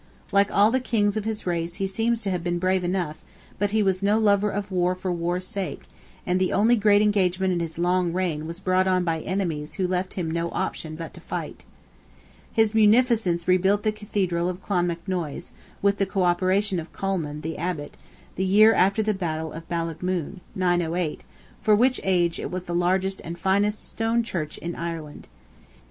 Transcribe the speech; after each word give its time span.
Like 0.31 0.49
all 0.51 0.71
the 0.71 0.79
kings 0.79 1.15
of 1.15 1.25
his 1.25 1.45
race 1.45 1.75
he 1.75 1.85
seems 1.85 2.23
to 2.23 2.31
have 2.31 2.43
been 2.43 2.57
brave 2.57 2.83
enough: 2.83 3.21
but 3.59 3.69
he 3.69 3.83
was 3.83 4.01
no 4.01 4.17
lover 4.17 4.49
of 4.49 4.71
war 4.71 4.95
for 4.95 5.13
war's 5.13 5.45
sake, 5.45 5.83
and 6.25 6.39
the 6.39 6.51
only 6.51 6.75
great 6.75 7.03
engagement 7.03 7.53
in 7.53 7.59
his 7.59 7.77
long 7.77 8.11
reign 8.11 8.47
was 8.47 8.59
brought 8.59 8.87
on 8.87 9.03
by 9.03 9.21
enemies 9.21 9.75
who 9.75 9.87
left 9.87 10.15
him 10.15 10.31
no 10.31 10.49
option 10.53 10.95
but 10.95 11.13
to 11.13 11.21
fight. 11.21 11.65
His 12.51 12.73
munificence 12.73 13.47
rebuilt 13.47 13.83
the 13.83 13.91
Cathedral 13.91 14.49
of 14.49 14.59
Clonmacnoise, 14.63 15.51
with 15.83 15.99
the 15.99 16.07
co 16.07 16.23
operation 16.23 16.79
of 16.79 16.91
Colman, 16.91 17.41
the 17.41 17.59
Abbot, 17.59 17.95
the 18.37 18.43
year 18.43 18.73
after 18.73 19.03
the 19.03 19.13
battle 19.13 19.53
of 19.53 19.69
Ballaghmoon 19.69 20.41
(908); 20.55 21.21
for 21.61 21.75
which 21.75 22.01
age, 22.03 22.39
it 22.39 22.49
was 22.49 22.63
the 22.63 22.73
largest 22.73 23.21
and 23.23 23.37
finest 23.37 23.83
stone 23.87 24.23
Church 24.23 24.57
in 24.57 24.73
Ireland. 24.75 25.27